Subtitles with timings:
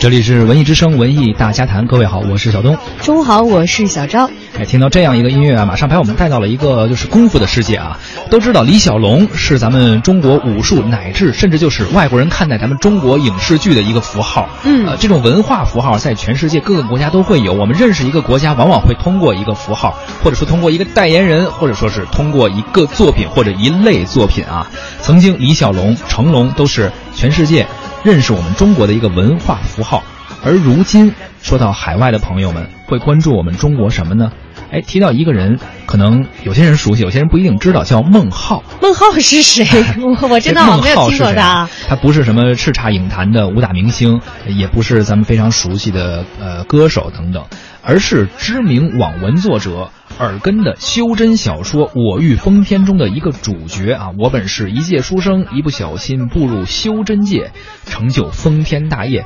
[0.00, 2.78] 这里是文艺之声文艺大家谈，各位好，我是小东。
[3.02, 4.30] 中午好，我是小昭。
[4.56, 7.98] 哎，听到这样一个音乐啊，马上把我们带到了一个就是功夫的世界啊。
[8.30, 14.48] 都知道李小龙是咱们中国武术乃至甚至就是外国人看待咱们中国影视剧的一个符号。
[14.62, 17.52] 嗯，呃，这种文化符号在全世界各个国家都会有。
[17.52, 24.70] 我们认识一个国家，往往会通过一个符号，或者说通过一个代言人，或者说是通过一个作品或者一类作品啊。
[25.02, 27.66] 曾经李小龙、成龙都是全世界。
[28.04, 30.02] 认识我们中国的一个文化符号，
[30.44, 31.12] 而如今
[31.42, 34.32] 说到海外的朋友们会关注我们中国什么呢？
[34.70, 38.62] 哎，提到一个人，可能有些人熟悉，有些人不一定知道，叫孟浩。
[38.82, 39.66] 孟浩是谁？
[39.98, 41.66] 我我真的没有听过他。
[41.88, 47.46] 他不是什么叱咤影坛的武打明星，也不是咱们非常熟悉的呃歌手等等，
[47.82, 49.88] 而是知名网文作者。
[50.18, 57.52] 耳根的修真小说《我欲封天》中的一个主角啊，我本是一介书生，一不小心步入修真界，
[57.86, 59.24] 成就封天大业。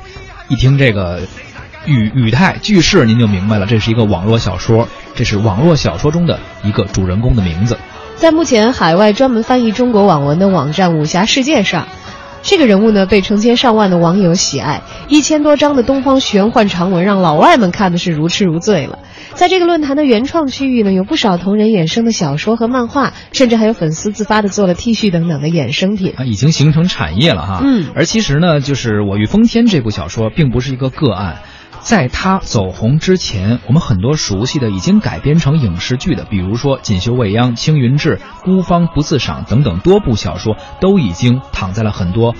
[0.48, 1.22] 一听这个
[1.86, 7.76] 语语态句式，您就明白了，这是一个网络小说，这是网络小说中的一个主人公的名字。
[8.16, 11.86] 在目前海外专门翻译中国网文的网站武侠世界上。
[12.44, 18.98] 这个人物呢，被成千上万的网友喜爱，一千多章的东方玄幻长文让老外们看的是如痴如醉了。
[19.34, 27.60] 在这个论坛的原创区域呢，有不少同人衍生的小说和漫画，甚至还有粉丝自发的做了 T 恤等等的衍生品啊，已经形成产业了哈。
[27.62, 31.38] 嗯，而其实呢，就是《我欲风天》这部小说并不是一个个案。
[31.82, 42.34] 在他走红之前，我们很多熟悉的已经改编成影视剧的，比如说《锦绣未央》《青云志》《孤芳不自赏》等等多部小说，都已经躺在了很多。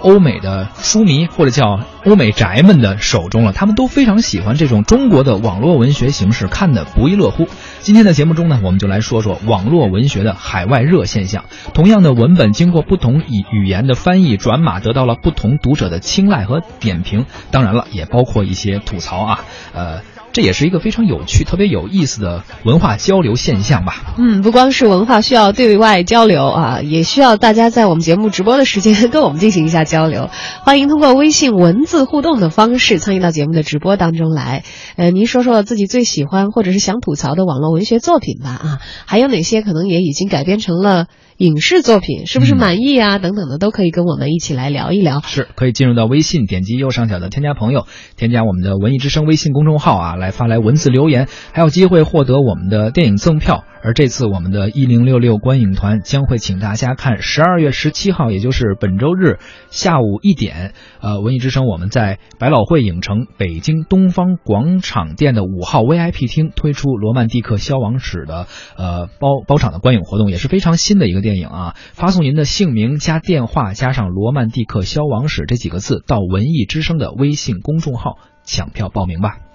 [0.00, 7.48] 欧美的书迷或者叫欧美宅们的手中了，他们都非常喜欢这种中国的网络文学形式，看得不亦乐乎。
[7.80, 11.44] 今天的节目中呢，我们就来说说网络文学的海外热现象。
[11.74, 17.26] 同样的文本，经过不同语语言的翻译转码，得到了不同读者的青睐和点评。
[17.50, 19.44] 当然了，也包括一些吐槽啊，
[19.74, 20.15] 呃。
[20.36, 24.14] 这也是一个非常有趣、特别有意思的文化交流现象吧。
[24.18, 30.28] 嗯，不光是文化需要对外交流啊，也需要大家在我们节目直播的时间跟我们进行一下交流。
[30.62, 34.62] 欢迎通过微信文字互动的方式参与到节目的直播当中来。
[34.96, 38.50] 呃，您说说自己最喜欢或者是想吐槽的网络文学作品吧。
[38.50, 41.06] 啊，还有哪些可能也已经改编成了？
[41.38, 43.18] 影视作品是不是满意啊？
[43.18, 45.20] 等等的都可以跟我们一起来聊一聊。
[45.20, 47.86] 是可以进入到微信，点击右上角的添加朋友，
[48.16, 53.64] 添加我们的文艺之声微信公众号啊，来发来文字留言，还有机会获得我们的电影赠票。
[53.82, 59.38] 而这次我们的一零六六观影团将会请大家看十二月十七号，也就是本周日
[59.70, 71.76] 下午一点，呃，文艺之声我们在百老汇影城北京东方广场店的五号 VIP 厅推出《罗曼蒂克消亡史》的呃包包场的观影活动，也是非常新的一个电影啊。
[71.92, 79.45] 发送您的姓名加电话加上《罗曼蒂克消亡史》这几个字到文艺之声的微信公众号抢票报名吧。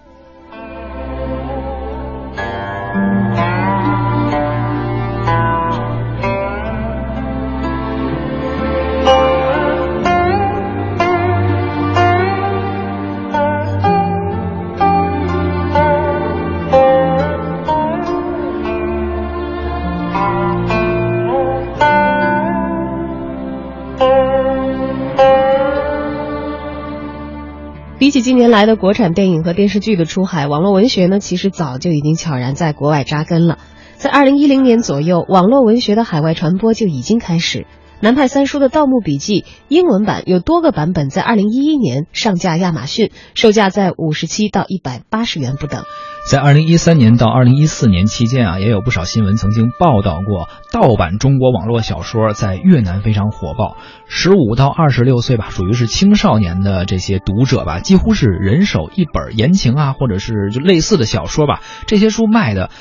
[28.12, 33.58] 比起近年来的国产电影和电视剧的出海，网络文学呢，其实早就已经悄然在国外扎根了。
[33.96, 37.66] 在二零一零年左右，网络文学的海外传播就已经开始。
[38.04, 45.84] 南派三叔的《盗墓笔记》英文版有多个版本，在二零一一年上架亚马逊，售价在五十七到一百八十元不等。
[46.28, 53.78] 在二零一三年到二零一四年期间啊，也有不少新闻曾经报道过盗版中国网络小说在越南非常火爆。
[54.08, 61.62] 十五到二十六岁吧，属于是青少年的这些读者吧，几乎是人手一本言情啊，或者是就类似的小说吧。
[61.86, 62.72] 这些书卖的。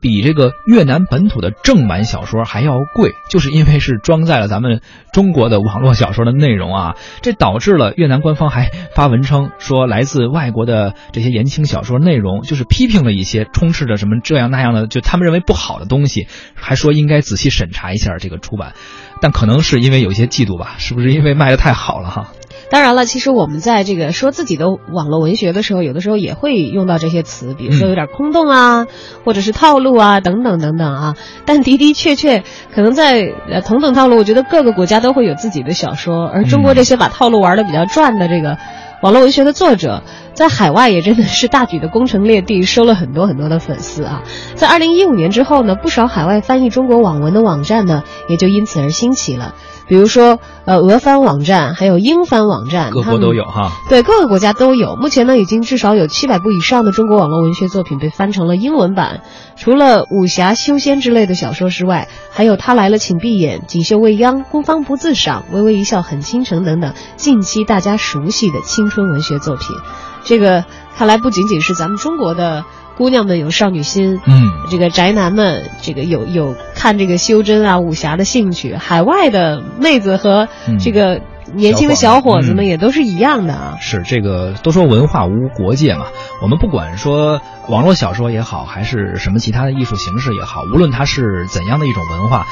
[0.00, 4.80] 比这个越南本土的正版小说还要贵，就是因为是装载了咱们
[5.12, 18.72] 中国的网络小说的内容啊，这导致了越南官方还发文称说，来自外国的这些言情小说内容就是批评了一些充斥着什么这样那样的，就他们认为不好的东西，还说应该仔细审查一下这个出版，
[19.20, 22.32] 但可能是因为有些嫉妒吧，是不是因为卖的太好了哈？
[22.70, 28.86] 当然了，其实我们在这个说自己的网络文学的时候，有的时候也会用到这些词，比如说有点空洞啊，
[29.24, 31.16] 或者是套路啊，等等等等啊。
[31.44, 38.56] 但的的确确，可能在呃同等套路，我觉得各个国家都会有自己的小说，而中国这些把套路玩的比较转的这个
[39.02, 44.22] 网络文学的作者，在海外也真的是大举的攻城略地，收了很多很多的粉丝啊。
[44.54, 49.56] 在二零一五年之后呢，不少海外翻译中国网文的网站呢，也就因此而兴起了。
[49.90, 53.72] 比如说呃俄翻网站，还有英翻网站，各国都有哈。
[53.88, 54.94] 对，各个国家都有。
[54.94, 59.22] 目前呢，已经至少有七百部以上的中国网络文学作品被翻成了英文版。
[59.56, 69.74] 除了武侠、修仙之类的小说之外，还有他来了请闭眼、锦绣未央、孤芳不自赏、微微一笑很倾城等等近期大家熟悉的青春文学作品。
[70.22, 70.64] 这个
[70.96, 72.64] 看来不仅仅是咱们中国的。
[73.00, 80.48] 姑娘们有少女心，嗯，这个宅男们这个有有看这个修真啊武侠的兴趣，海外的妹子和
[80.78, 81.22] 这个
[81.54, 83.78] 年轻的小伙子们也都是一样的啊。
[83.80, 86.08] 是这个都说文化无国界嘛，
[86.42, 92.46] 我们不管说网络小说也好，还是什么其他的艺术形式也好，无论它是怎样的一种文化，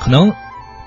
[0.00, 0.32] 可能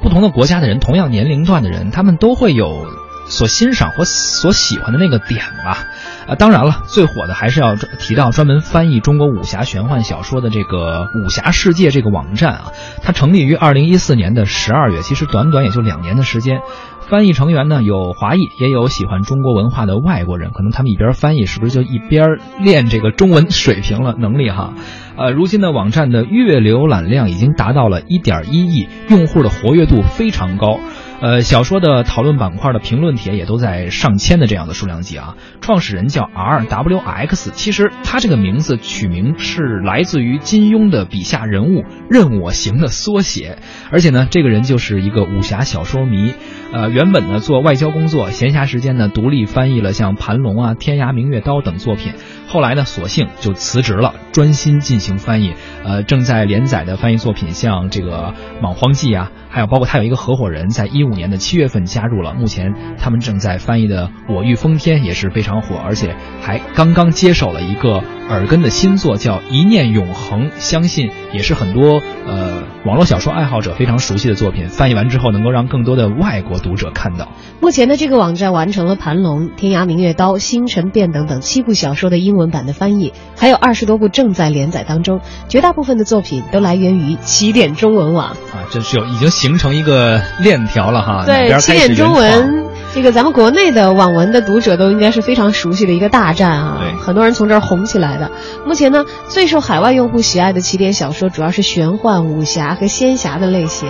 [0.01, 2.85] 不同的国家的人，同样年龄段的人，他们都会有。
[3.27, 5.85] 所欣赏或所喜欢的那个点吧，
[6.27, 12.71] 啊，当然了，最火的还是要提到专门翻译中国武侠玄幻小说的这个武侠世界这个网站啊，
[13.01, 16.61] 它成立于二零一四年的十二月，其实短短也就两年的时间。
[17.09, 24.73] 翻译成员呢有华裔，也有喜欢中国文化的外国人，可能他们一边翻译，是不是就一边练这个中文水平了能力哈？
[25.15, 30.81] 呃，如今的网站的月浏览量已经达到了一点一亿，用户的活跃度非常高。
[31.19, 35.35] 呃，小说的讨论板块的评论帖也都在上千的这样的数量级啊。
[35.61, 43.57] 创始人叫 R W X，其实他这个名字取名是来自于金庸的笔下人物任我行的缩写，
[43.91, 46.35] 而且呢，这个人就是一个武侠小说迷。
[46.71, 52.13] 呃，原本呢做外交工作，闲暇时间呢独立翻译了像《盘龙》啊、《天涯明月刀》等作品。
[52.49, 55.53] 后来呢，索性就辞职了，专心进行翻译。
[55.83, 62.33] 呃，正在连载的翻译作品像这个《莽荒纪》啊，还有包括他有一个合伙人，在一五年的七月份加入了。
[62.33, 74.67] 目前他们正在翻译的《我欲封天》也是非常火，而且还刚刚接手了一个耳根的新作，叫《一念永恒》，相信也是很多呃网络小说爱好者非常熟悉的作品。
[74.69, 77.29] 翻译完之后，能够让更多的外国读者看到。
[77.61, 91.23] 目前的这个网站完成了《盘龙》《天涯明月刀》《星辰变》等等七部小说的英文版的翻译，还有二十多部正在连载当中，绝大部分的作品都来源于起点中文网啊，这是有已经形成一个链条了哈。
[91.25, 92.66] 对，起点中文
[92.97, 98.31] 这个咱们国内的网文的读者都应该是非常熟悉的一个大战啊，很多人从这儿红起来的。
[98.65, 103.87] 目前呢，最受海外用户喜爱的起点小说主要是玄幻、武侠和仙侠的类型，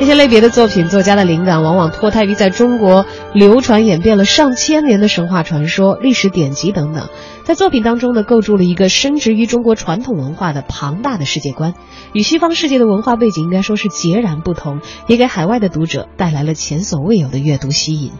[0.00, 7.08] 这些类别的作品，作家的灵感往往脱胎于在中国流传演变了上千年的神话传说、历史典籍等等。
[7.44, 11.74] 在作品当中呢，构筑了一个深植于中国传统文化的庞大的世界观，
[12.12, 18.10] 与西方世界的文化背景应该说是截然不同，也给海外的读者带来了前所未有的阅读吸引。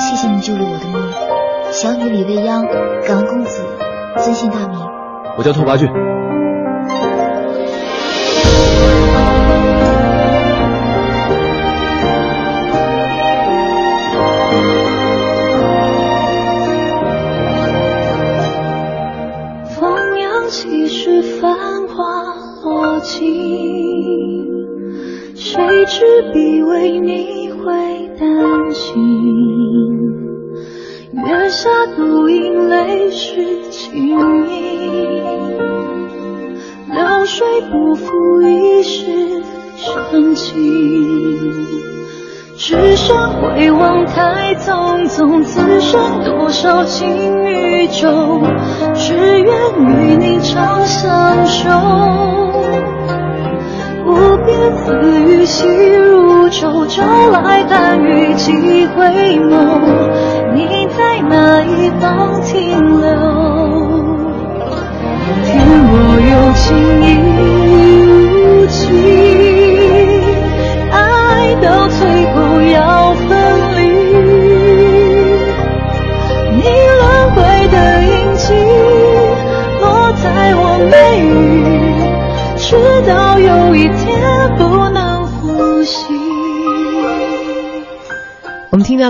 [0.00, 0.96] 谢谢你救了我的命，
[1.72, 2.66] 小女李未央，
[3.06, 3.62] 感恩公子，
[4.16, 4.78] 尊姓大名？
[5.36, 5.88] 我叫拓跋俊。
[25.34, 29.09] 谁知必为你会担心？
[31.62, 33.92] 下独饮泪湿青
[34.48, 34.80] 衣，
[36.90, 39.42] 流水不负一世
[39.76, 41.66] 深情。
[42.56, 48.40] 只身回望太匆匆，此生多少情与仇，
[48.94, 51.68] 只愿与你长相守。
[54.06, 54.14] 无
[54.46, 59.04] 边丝雨细如舟，朝来寒雨几回
[59.38, 59.58] 眸。
[60.52, 60.79] 你
[61.28, 63.10] 那一方停留？
[65.44, 65.50] 天
[65.90, 66.66] 若有情
[67.02, 67.06] 亦
[67.38, 69.29] 无情，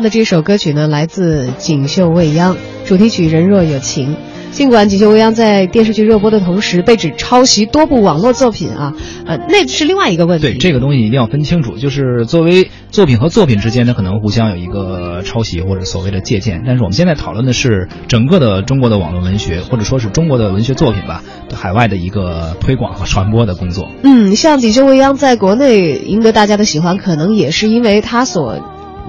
[0.01, 2.55] 到的这首歌曲呢，来自《锦绣未央》，
[2.87, 4.15] 主题曲《人若有情》。
[4.51, 8.95] 尽管《锦绣未央》在电视剧热播的同时被指抄袭多部网络作品啊，
[9.27, 10.47] 呃，那是另外一个问题。
[10.47, 16.63] 对这个东西一定要分清楚，就是作为作品和作品之间呢，可能互相有一个抄袭或者所谓的借鉴。
[16.67, 21.23] 但是我们现在讨论的是整个的中国的网络文学，或者说是中国的文学作品吧，
[21.55, 23.91] 海外的一个推广和传播的工作。
[24.03, 28.59] 嗯，像《锦绣未央》在国内赢得大家的喜欢，可能也是因为它所。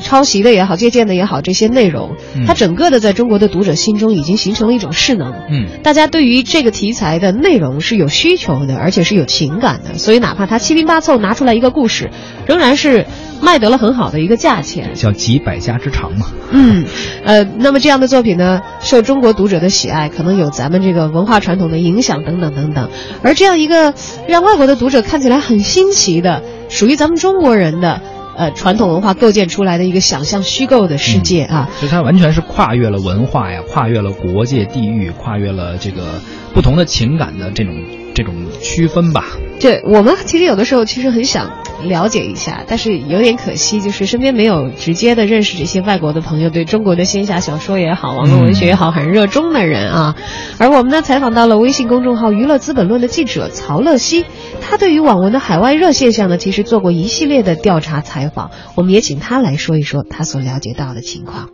[0.02, 2.16] 抄袭的也好，借鉴的也好，这些内容，
[2.46, 5.32] 它整个的在中国的读者心中已经形成了一种势能。
[5.50, 12.10] 嗯，大家对于这个题材的内容是有需求的，而且是有情感的，所以哪怕他七拼八凑拿出来一个故事，
[12.46, 13.06] 仍然是
[13.42, 16.28] 卖得了很好的一个价钱，叫集百家之长嘛。
[16.52, 16.86] 嗯，
[17.24, 22.90] 呃，那么这样的作品呢，受中国读者的喜爱，可能有咱们这个文化传统的影响等等等等，
[23.24, 23.94] 而这样一个
[24.28, 28.02] 让外国的读者看起来很新奇的，属于咱们中国人的。
[28.42, 36.20] 呃，传统文化构建出来的一个想象虚构的世界啊，所以它完全是跨越了文化呀，跨越了国界、地域，跨越了这个
[36.52, 37.76] 不同的情感的这种
[38.16, 39.26] 这种区分吧。
[39.60, 50.16] 对，我们其实有的时候其实很想了解一下，但是有点可惜，就是身边没有直接的认识这些外国的朋友，对中国的仙侠小说也好，网络文学也好，很热衷的人啊。
[50.58, 54.26] 而我们呢，采访到了微信公众号“娱乐资本论”的记者曹乐西，
[54.62, 61.50] 他对于网文的海外热现象呢，其实做过一系列的调查采访，我们也请他来说一说他所了解到的情况。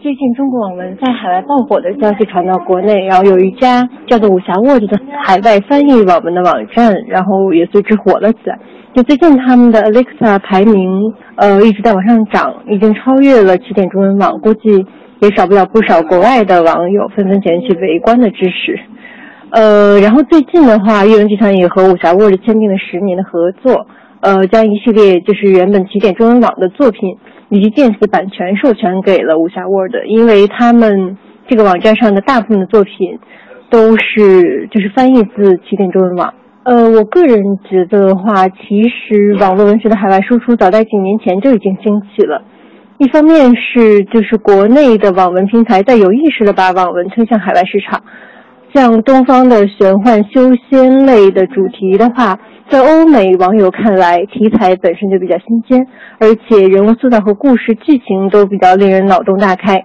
[0.00, 8.56] 最近中国网文在海外爆火的消息传到国内，然后有一家叫做武侠 Word 的海外翻译网文的网站，然后也随之火了起来。
[8.94, 14.86] 就最近他们的 Alexa 排名，呃，一直在往上涨，已经超越了起点中文网，估计
[15.20, 18.78] 也少不了不少国外的网友纷纷前去围观的支持。
[19.50, 23.84] 呃，然后最近的话，阅文集团也和武侠 Word 签订了十年的合作，
[24.20, 27.16] 呃，将一系列就是原本起点中文网的作品。
[27.50, 31.16] 以及电子版权授权给了武侠 Word，因为他们
[31.48, 33.18] 这个网站上的大部分的作品
[33.70, 36.34] 都是就是翻译自起点中文网。
[36.64, 42.42] 呃，我个人觉得的话，其实网络文学的海外输出早在几年前就已经兴起了。
[42.98, 48.02] 一方面是就是国内的网文平台在有意识的把网文推向海外市场，
[48.78, 52.38] 像东方的玄幻修仙类的主题的话。
[52.70, 55.86] 在欧美网友看来，题材本身就比较新鲜，
[56.20, 59.82] 而且人物塑造和故事剧情都比较令人脑洞大开，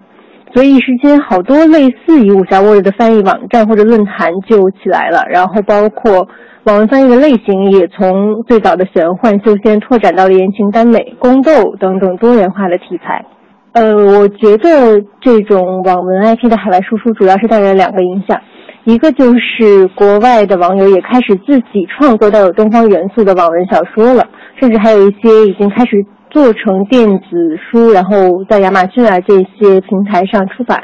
[0.53, 5.23] 所以一时间好多类似于武侠 Word 的翻译网站或者论坛就起来了。
[5.31, 6.27] 然后包括
[6.65, 13.25] 网文翻译的类型也从最早的玄幻修仙拓展到了言情耽美、宫斗等等多元化的题材。
[13.71, 18.38] 呃，我觉得这种网文 IP 的海外输出主要是带来两个影响。
[18.85, 24.27] 一个就是国外的网友也开始自己创作带有东方元素的网文小说了，
[24.59, 30.83] 甚至还有一些已经开始做成电子书，然后在亚马逊啊这些平台上出版。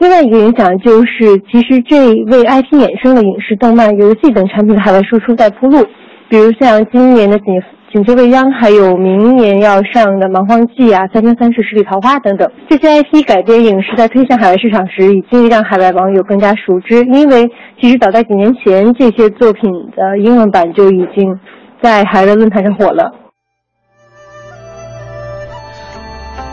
[0.00, 5.84] 另外一个影响就是，其实这为 IP 衍生的影视、动漫、游戏等产品的海外输出在铺路，
[6.28, 7.46] 比如像今年的锦。
[7.90, 17.02] 锦绣未央，还有明年要上的《蛮荒记》啊，《三生三世十里桃花》等等，这些 IP 改编影视在推向海外市场时，已经让海外网友更加熟知。
[17.06, 17.48] 因为
[17.80, 21.40] 其实早在几年前，这些作品的英文版就已经
[21.80, 23.10] 在海外论坛上火了。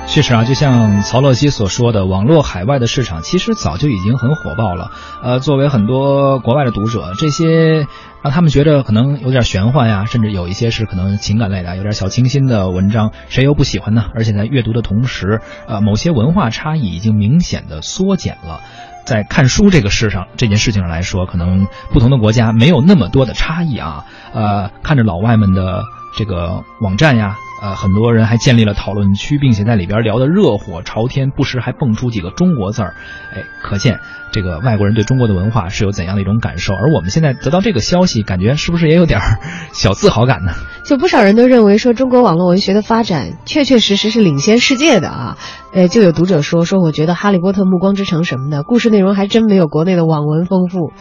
[0.07, 4.91] 确实啊，就像曹乐基所说的，网络海外的市场其实早就已经很火爆了。
[5.21, 7.85] 呃，作为很多国外的读者，这些
[8.21, 14.05] 让他们觉得可能有点玄幻呀，甚至有一些是可能情感类的，有点小清新的文章，谁又不喜欢呢？
[14.15, 18.61] 而且在阅读的同时，呃，某些文化差异已经明显的缩减了。
[19.05, 24.05] 在看书这个事上，这件事情上来说，可能不同的国家没有那么多的差异啊。
[24.33, 25.83] 呃，看着老外们的
[26.15, 27.37] 这个网站呀。
[27.65, 32.93] 呃，很多人还建立了讨论区，并且在里边聊得热火朝天，不时还蹦出几个中国字儿，
[33.33, 36.75] 哎，可见这个外国人对中国的文化是有怎样的一种感受。
[36.75, 39.19] 而我们现在得到这个消息，感觉是不是也有点
[39.73, 40.51] 小自豪感呢？
[40.85, 45.37] 就不少人都认为说，中国网络文学的发展确确实实是领先世界的啊。
[45.73, 50.93] 呃，就有读者说说，我觉得《哈利波特》《暮光之城》什么的故事内容还真没有国内的网文丰富。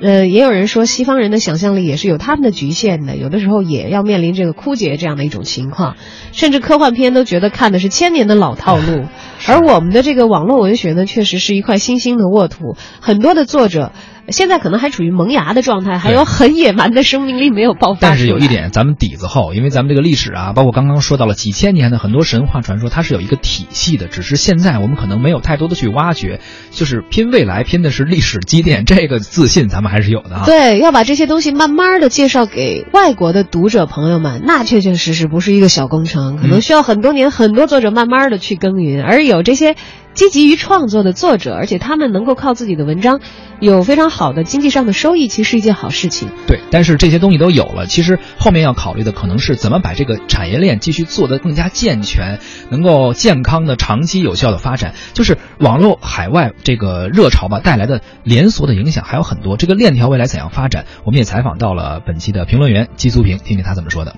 [0.00, 5.96] 呃，也有人说西方人的想象力也是有他们的局限的，有的时候也要面临这个枯竭这样的一种情况，
[6.32, 9.06] 甚至科幻片都觉得看的是千年的老套路，
[9.46, 13.92] 而我们的这个网络文学呢，确实是一块新兴的沃土，很多的作者。
[14.30, 18.00] 现在可能还处于萌芽的状态，还有很野蛮的生命力没有爆发。
[18.00, 24.06] 但是有一点，咱们底子厚，因为咱们这个历史啊，包括刚刚说到了几千年的很多神话传说，它是有一个体系的。
[24.06, 30.42] 只是现在我们可能没有太多的去挖掘，就是拼未来，拼的是历史积淀，这个自信咱们还是有的啊。
[30.46, 39.74] 对，要把这些东西慢慢的介绍给外国的读者朋友们，那确确实实不是一个小工程，可能需要很多年，很多作者慢慢的去耕耘，而有这些。
[40.18, 43.20] 积极于创作的作者，而且他们能够靠自己的文章
[43.60, 46.28] 有非常好的经济上的收益，其实是一件好事情。
[46.48, 54.94] 对，但是这些东西都有了，其实后面要考虑的可能是怎么把这个产业链继续做得更加健全，能够健康的、长期有效的发展。
[55.12, 60.84] 就是网络海外这个热潮吧带来的连锁的影响还有很多，这个链条未来怎样发展？
[61.04, 64.16] 我们也采访到了本期的评论员姬苏平，听听他怎么说的。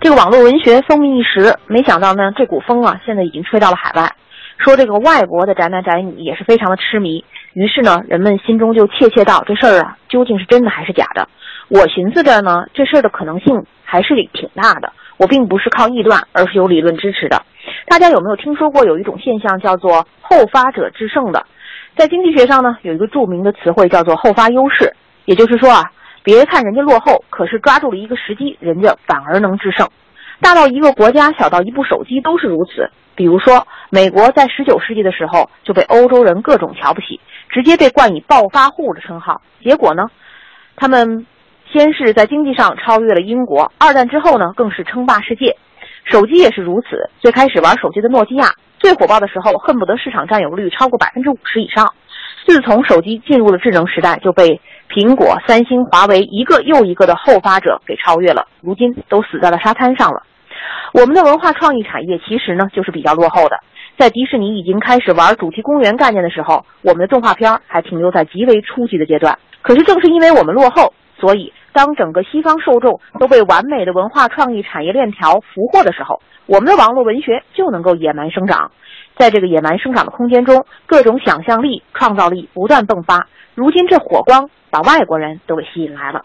[0.00, 4.16] 这个网络文学风靡一时，没想到呢，这股风啊，现在已经吹到了海外，
[4.58, 7.24] 说这个外国的宅男宅女也是非常的痴迷。
[7.52, 11.28] 于是呢，人们心中就窃窃道：这事儿啊，究竟是真的还是假的？
[11.68, 14.92] 我寻思着呢，这事儿的可能性还是挺大的。
[15.16, 17.40] 我并不是靠臆断，而是有理论支持的。
[17.86, 21.46] 大家有没有听说过有一种现象叫做后发者制胜的？
[21.96, 24.92] 在经济学上呢，有一个著名的词汇叫做后发优势，
[25.26, 25.82] 也就是说啊，
[26.24, 29.88] 别看人家落后，可是抓住了一个时机，人家反而能制胜。
[30.44, 32.90] 大到一个国家，小到一部手机都是如此。
[33.14, 39.40] 比如说，美国在十九世纪的时候就被欧洲人各种瞧不起，直接被冠以暴发户的称号。
[39.62, 40.02] 结果呢，
[40.76, 41.26] 他们
[41.72, 45.56] 先是在经济上超越了英国，二战之后呢，更是称霸世界。
[46.04, 51.94] 手机也是如此，最开始玩手机的诺基亚最火爆的时候，恨不得市场占有率超过百分之五十以上。
[52.46, 54.60] 自从手机进入了智能时代，就被
[54.90, 60.22] 苹果、三星、华为一个又一个的后发者给超越了，如今都死在了沙滩上了。
[60.92, 63.58] 我们的文化创意产业其实呢，就是比较落后的。
[63.96, 69.38] 在迪士尼已经开始玩主题公园概念的时候，我们的动画片还停留在极为初级的阶段。
[69.62, 71.52] 可是正是因为我们落后，所以。
[71.74, 78.70] 当整个西方受众都被完美的文化创意产业链条俘获的时候，我们的网络文学就能够野蛮生长。
[79.16, 83.26] 在这个野蛮生长的空间中，各种想象力、创造力不断迸发。
[83.56, 86.24] 如今这火光把外国人都给吸引来了。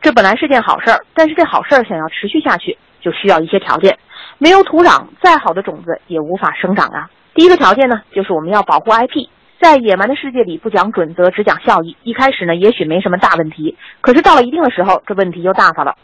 [0.00, 3.98] 这本来是件好事儿，但是这好事儿想要持续下去，就需要一些条件。
[4.38, 7.10] 没有土壤，再好的种子也无法生长啊。
[7.34, 9.28] 第一个条件呢，就是我们要保护 IP。
[9.60, 11.96] 在野蛮的世界里，不讲准则，只讲效益。
[12.02, 15.94] 一开始呢，也许没什么大问题，可是到了一定的时候，这问题就大发了。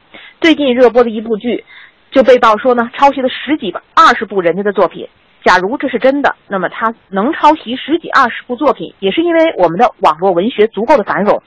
[0.41, 1.65] 最近热播的一部剧，
[2.11, 5.09] 就被曝说呢，抄袭了十几、二十部人家的作品。
[5.45, 11.43] 假如这是真的，那么他能抄袭十几、二十部作品，也是因为我们的网络文学足够的繁荣。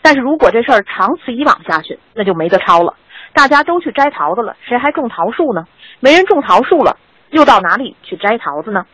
[0.00, 2.94] 但是如果这事儿长此以往下去，那就没得抄了。
[3.32, 5.64] 大家都去摘桃子了，谁还种桃树呢？
[6.00, 6.96] 没人种桃树了，
[7.30, 8.84] 又到哪里去摘桃子呢？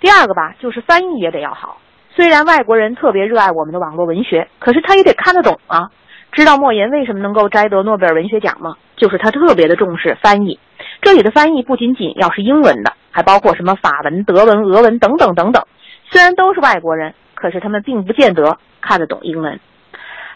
[0.00, 1.78] 第二个吧，就是翻译也得要好。
[2.14, 5.90] 虽然外国人特别热爱我们的网络文学，可是他也得看得懂啊。
[6.32, 8.76] 知道莫言为什么能够摘得诺贝尔文学奖吗？
[8.96, 10.58] 就是他特别的重视翻译。
[11.00, 15.64] 这里的翻译不仅仅要是英文的，还包括什么法文、德文、俄文等等等等。
[16.10, 19.58] 虽然都是外国人，可是他们并不见得看得懂英文。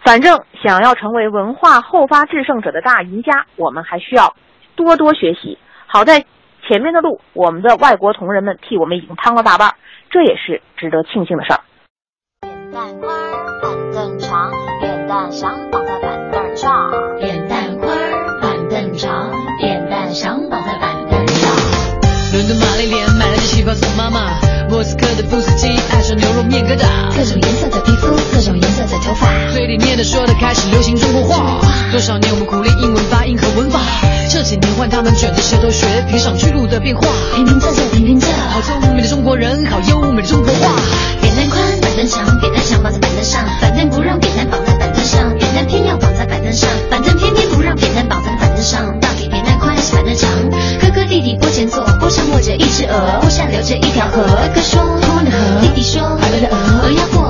[0.04, 4.34] 反正想要成为文化后发制胜者的大赢家，我们还需要
[4.74, 5.58] 多多学习。
[5.86, 6.24] 好在
[6.66, 9.74] 前面的路，我们的外国同仁们替我们已经趟了大半，
[10.10, 11.60] 这也是值得庆幸的事儿。
[12.72, 13.10] 蛋宽
[13.62, 16.90] 板凳长，扁担想绑在板凳上。
[17.20, 17.96] 扁担宽
[18.40, 21.52] 板凳长，扁担想绑在板凳上。
[22.32, 24.32] 伦敦玛丽莲买了件旗袍送妈妈，
[24.70, 26.88] 莫斯科的布斯基爱上牛肉面疙瘩。
[27.14, 28.62] 各种颜色的皮肤，各种颜
[29.52, 31.60] 嘴里念的说的开始流行中国话。
[31.92, 33.78] 多少年我们苦练英文发音和文法，
[34.30, 37.06] 这几年换他们卷着舌头学评上去路的变化。
[37.36, 40.72] 平平仄仄平平仄，好聪明的中国人，好优美的中国话。
[41.20, 48.98] 扁担宽，板凳长，扁担想绑在板凳上，板凳不让扁担绑在板凳上，扁担偏要绑在板凳上，板凳偏偏不让扁担绑在板凳上。
[49.00, 50.30] 到底扁担宽还是板凳长？
[50.80, 54.24] 哥哥弟弟坡前坐，坡上卧着一只鹅，坡下流着一条河。
[54.24, 57.21] 哥哥说通了的河，弟弟说海了的鹅，鹅要过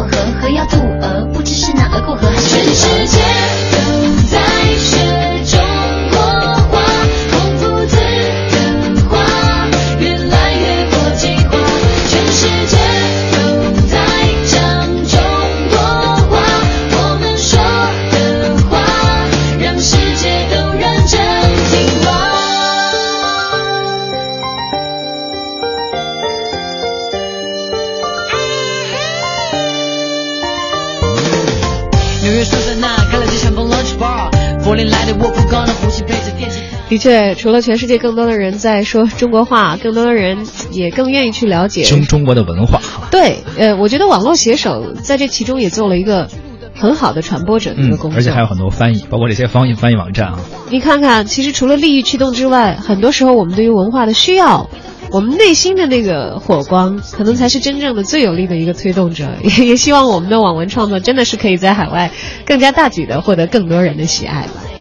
[36.89, 42.81] 的确，除了全世界更多的人在说中国话，更多的人也更愿意去了解中中国的文化。
[43.11, 46.29] 对，呃，我觉得网络写手在这其中也做了一个
[46.75, 50.41] 很好的传播者的一个工作，而且还有很多翻译，包括这些翻译翻译网站啊。
[50.69, 54.69] 你看看，其实除了利益驱动之外，很多时候我们对于文化的需要，
[55.12, 59.29] 我们内心的那个火光，可能才是真正的最有力的一个推动者。
[59.42, 62.11] 也 也希望我们的网文创作真的是可以在海外
[62.46, 64.62] 更加大举的获得更多人的喜爱吧。